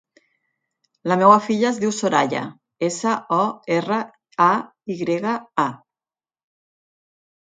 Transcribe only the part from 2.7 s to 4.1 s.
essa, o, erra,